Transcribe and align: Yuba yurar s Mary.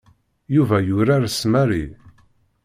Yuba 0.55 0.77
yurar 0.87 1.23
s 1.31 1.39
Mary. 1.51 1.85